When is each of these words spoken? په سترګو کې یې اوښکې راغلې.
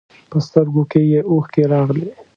په 0.29 0.37
سترګو 0.45 0.83
کې 0.91 1.01
یې 1.11 1.19
اوښکې 1.29 1.63
راغلې. 1.71 2.09